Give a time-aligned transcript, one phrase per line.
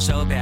[0.00, 0.38] 手表，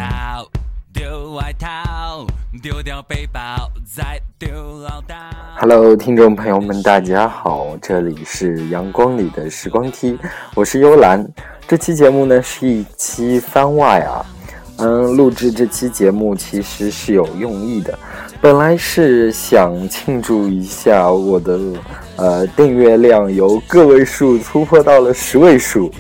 [0.93, 2.25] 丢外套，
[2.63, 3.41] 丢掉背包，
[3.85, 5.15] 再丢唠叨。
[5.59, 10.17] Hello，听众朋友们，大家好，这里是阳光里的时光梯，
[10.55, 11.27] 我是幽兰。
[11.67, 14.25] 这期节目呢是一期番外啊，
[14.79, 17.99] 嗯，录制这期节目其实是有用意的，
[18.41, 21.59] 本来是想庆祝一下我的
[22.17, 25.93] 呃订阅量由个位数突破到了十位数，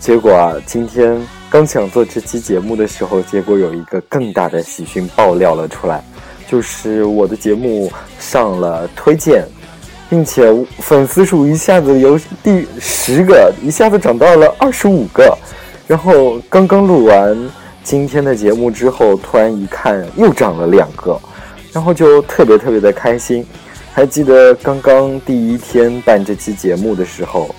[0.00, 1.20] 结果啊，今天。
[1.48, 6.02] 刚想做这期节目的时候，结果有一个更大的喜讯爆料了出来，
[6.48, 9.46] 就是我的节目上了推荐，
[10.10, 15.36] 并且粉丝数一下子由第十个一下子涨到了二十五个。
[15.86, 17.50] 然后刚刚录完
[17.82, 21.18] 今天的节目之后，突然一看又涨了两个，
[21.72, 23.46] 然后就特别特别的开心。
[23.94, 27.54] 还记得刚刚第一天办这期节目的时候。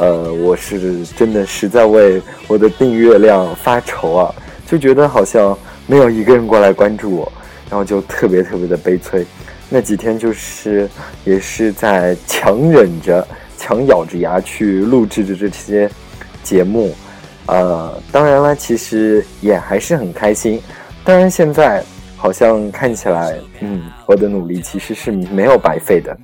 [0.00, 4.34] 呃，我是真的实在为我的订阅量发愁啊，
[4.66, 7.32] 就觉得好像没有一个人过来关注我，
[7.68, 9.26] 然后就特别特别的悲催。
[9.68, 10.88] 那几天就是
[11.24, 13.26] 也是在强忍着、
[13.58, 15.90] 强咬着牙去录制着这些
[16.42, 16.94] 节目。
[17.46, 20.60] 呃，当然了，其实也还是很开心。
[21.04, 21.82] 当然，现在
[22.18, 26.18] 好像看起来，嗯，我的努力其实是没有白费的。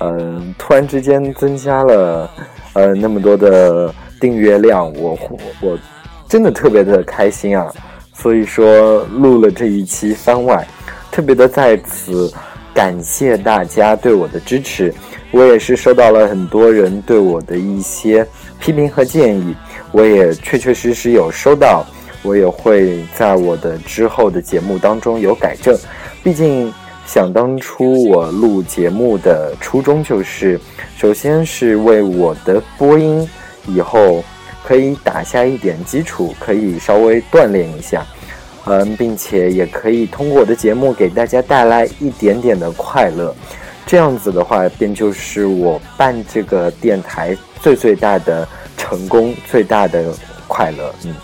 [0.00, 2.28] 嗯，突然之间增加了。
[2.72, 5.18] 呃，那么多的订阅量，我
[5.62, 5.78] 我
[6.28, 7.72] 真的特别的开心啊！
[8.12, 10.62] 所以说录了这一期番外，
[11.10, 12.30] 特别的在此
[12.74, 14.92] 感谢大家对我的支持。
[15.30, 18.26] 我也是收到了很多人对我的一些
[18.60, 19.56] 批评和建议，
[19.90, 21.82] 我也确确实实有收到，
[22.26, 25.78] 我也会在我的之后的节目当中有改正。
[26.22, 26.72] 毕竟。
[27.08, 30.60] 想当初我录节目的初衷就是，
[30.98, 33.24] 首先是为我的播音
[33.68, 34.24] 以后
[34.64, 38.04] 可以打下一点基础，可以稍微锻炼一下，
[38.64, 43.32] 嗯，并且也可以通过我的节目给大家带来一点点的快乐，
[43.86, 50.12] 这样子的话便就是我办这个电台最最大的成功，最大的
[50.48, 51.14] 快乐，嗯。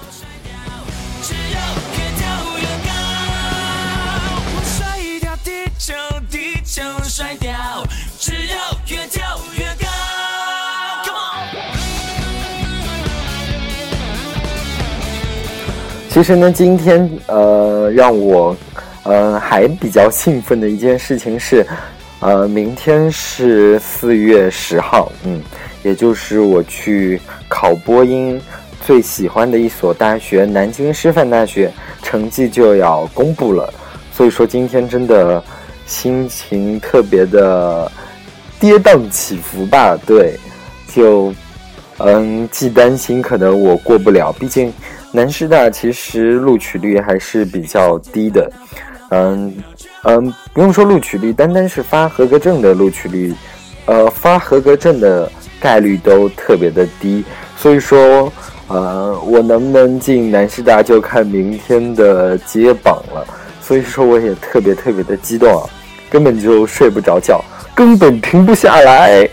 [7.14, 7.52] 甩掉，
[8.18, 8.56] 只要
[8.88, 9.22] 越跳
[9.58, 9.86] 越高
[16.08, 18.56] 其实呢，今天呃，让我
[19.02, 21.66] 呃还比较兴奋的一件事情是，
[22.20, 25.38] 呃，明天是四月十号，嗯，
[25.82, 28.40] 也就是我去考播音
[28.86, 31.70] 最喜欢的一所大学——南京师范大学，
[32.02, 33.70] 成绩就要公布了。
[34.14, 35.44] 所以说，今天真的
[35.92, 37.90] 心情特别的
[38.58, 39.94] 跌宕起伏吧？
[40.06, 40.38] 对，
[40.88, 41.34] 就
[41.98, 44.72] 嗯，既担心可能我过不了，毕竟。
[45.14, 48.50] 南师大其实录取率还是比较低的，
[49.10, 49.54] 嗯
[50.04, 53.34] 嗯，不用说录取率，单单是发合格证的录取率，
[53.84, 55.30] 呃，发合格证的
[55.60, 57.22] 概率都特别的低，
[57.58, 58.32] 所以说，
[58.68, 63.22] 呃，我能不能进南师大就看明天的揭榜了，
[63.60, 65.68] 所以说我也特别特别的激动啊，
[66.12, 67.42] 根本就睡不着觉，
[67.74, 69.26] 根本停不下来。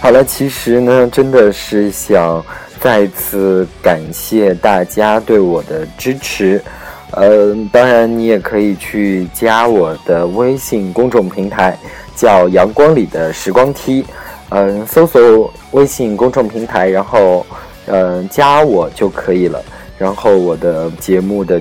[0.00, 2.42] 好了，其实呢，真的是想
[2.80, 6.62] 再次感谢大家对我的支持。
[7.10, 11.76] 嗯，当然你也可以去加我的微信公众平台，
[12.14, 14.02] 叫“阳光里的时光梯”。
[14.50, 17.44] 嗯，搜索微信公众平台，然后
[17.86, 19.62] 嗯加我就可以了。
[19.98, 21.60] 然后我的节目的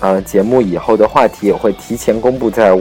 [0.00, 2.76] 呃节目以后的话题也会提前公布在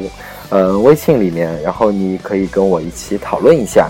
[0.49, 3.89] 嗯微信里面，然后你可以跟我一起讨论一下。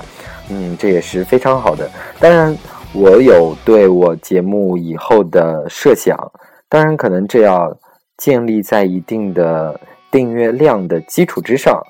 [0.49, 1.89] 嗯，这也是非常好的。
[2.19, 2.55] 当然，
[2.93, 6.15] 我有对我节目以后的设想。
[6.69, 7.75] 当然，可能这要
[8.17, 9.79] 建立在一定的
[10.11, 11.81] 订阅量的基础之上。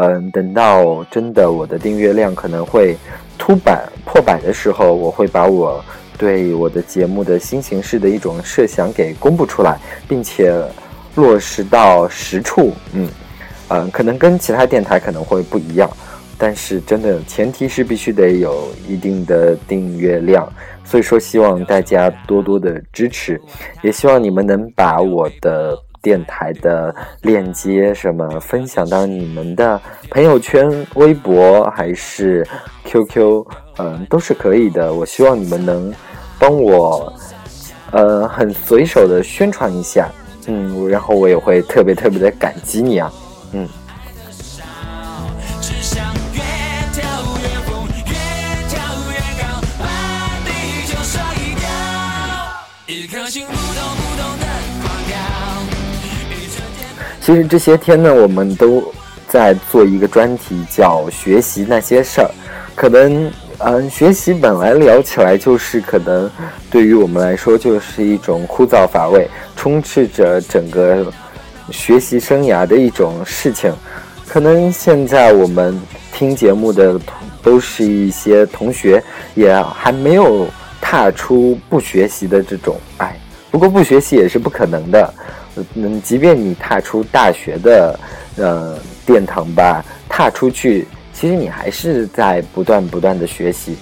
[0.00, 2.96] 嗯，等到真的我的订阅量可能会
[3.36, 5.84] 突百破百的时候，我会把我
[6.16, 9.76] 对我的节目的新形式的一种设想给公布出来，
[10.08, 10.54] 并且
[11.16, 12.72] 落实到实处。
[12.92, 13.08] 嗯，
[13.70, 15.90] 嗯，可能跟其他电台可能会不一样。
[16.40, 20.48] 但是真的，前提是必须得有一定的订阅量，
[20.84, 23.40] 所以说希望大家多多的支持，
[23.82, 25.76] 也希望你们能把我的
[26.08, 29.78] 电台的链接什么分享到你们的
[30.08, 32.48] 朋友圈、微博还是
[32.86, 33.44] QQ，
[33.76, 34.90] 嗯，都是可以的。
[34.90, 35.92] 我希望你们能
[36.38, 37.12] 帮我，
[37.90, 40.08] 呃，很随手的宣传一下，
[40.46, 43.12] 嗯，然后我也会特别特别的感激你啊，
[43.52, 43.68] 嗯。
[57.28, 58.82] 其实这些天呢，我们都
[59.28, 62.30] 在做一个专题，叫“学习那些事儿”。
[62.74, 66.30] 可能，嗯，学习本来聊起来就是可能
[66.70, 71.12] 对于我们来说就是一种枯燥乏味、充斥着整个
[71.70, 73.70] 学习生涯的一种事情。
[74.26, 75.78] 可能现在我们
[76.14, 79.04] 听节目的同都是一些同学，
[79.34, 80.48] 也还没有
[80.80, 83.14] 踏出不学习的这种，哎，
[83.50, 85.12] 不过不学习也是不可能的。
[85.74, 88.00] 嗯，即便你踏出大学的
[88.36, 93.76] 呃殿堂吧，踏出去，其实你还是在不断不断的学习。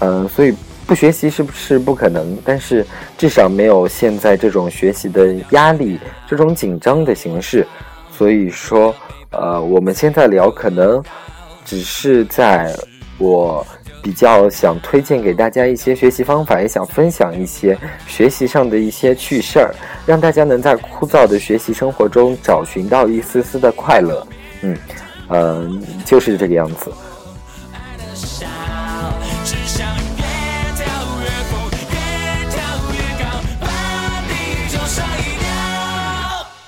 [0.00, 0.54] 嗯，所以
[0.86, 2.36] 不学习是不是不可能？
[2.44, 7.66] 但是至少没有现在这种学习的压力，这种紧张的形式。
[8.16, 8.94] 所以说，
[9.30, 11.02] 呃，我们现在聊可能
[11.64, 12.74] 只是在
[13.18, 13.66] 我。
[14.04, 19.74] 比较想推荐给大家一些学习方法，也想分享一些学习上的一些趣事儿，
[20.04, 24.26] 让大家能在枯燥的学习生活中找寻到一丝丝的快乐。
[24.60, 24.76] 嗯，
[25.28, 25.66] 呃，
[26.04, 26.92] 就是这个样子。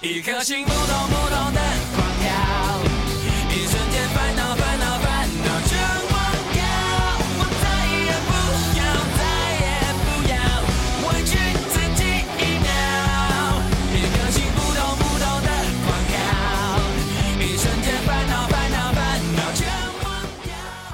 [0.00, 0.64] 一颗心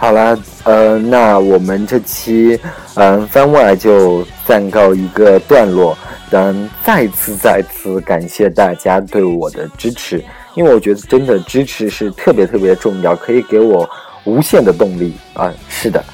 [0.02, 2.58] 好啦，呃，那我们这期
[2.96, 5.96] 嗯番外就暂告一个段落。
[6.28, 10.20] 但再次再次感谢大家对我的支持，
[10.56, 13.88] 因为我觉得真的支持是特别特别重要，可以给我
[14.24, 15.54] 无限的动力啊！
[15.68, 16.04] 是的。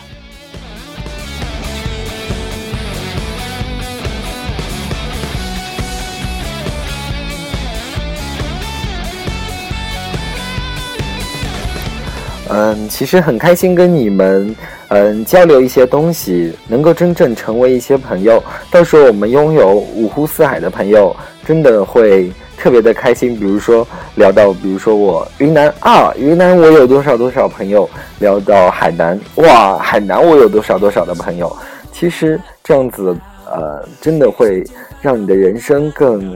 [12.51, 14.57] 嗯，其实很开心跟你们，
[14.89, 18.43] 嗯，交流一些东西，能够真正成为一些朋友。
[18.71, 21.15] 到时候我们拥有五湖四海的朋友，
[21.47, 23.39] 真的会特别的开心。
[23.39, 27.87] 比如说聊到，比如说我云南啊，云南我有多少多少朋友；
[28.19, 31.55] 聊到海南，哇，海南我有多少多少的朋友。
[31.93, 33.15] 其实这样子，
[33.45, 34.65] 呃，真的会
[35.03, 36.35] 让你的人生更，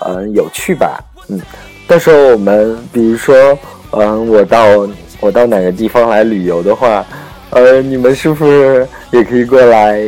[0.00, 0.98] 嗯，有趣吧。
[1.28, 1.40] 嗯，
[1.86, 3.56] 到时候我们，比如说，
[3.92, 4.66] 嗯，我到。
[5.20, 7.04] 我到哪个地方来旅游的话，
[7.50, 10.00] 呃，你们是不是也可以过来，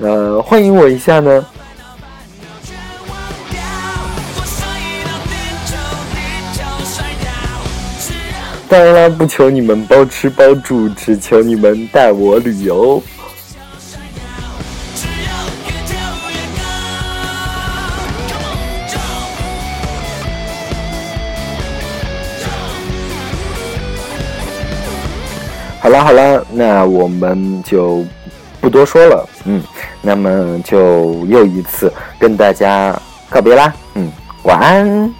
[0.00, 1.46] 呃，欢迎我一下呢？
[8.68, 13.02] 当然啦，不求你们包吃包住，只求你们带我旅游。
[25.80, 28.04] 好了好了，那我们就
[28.60, 29.62] 不多说了，嗯，
[30.02, 32.94] 那么就又一次跟大家
[33.30, 35.14] 告别啦，嗯，晚安。